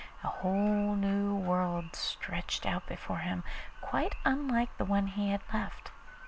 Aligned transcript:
A 0.23 0.29
whole 0.29 0.95
new 0.95 1.35
world 1.35 1.95
stretched 1.95 2.65
out 2.65 2.87
before 2.87 3.19
him, 3.19 3.43
quite 3.81 4.15
unlike 4.25 4.75
the 4.79 4.85
one 4.85 5.05
he 5.05 5.29
had 5.29 5.41
left. 5.53 5.91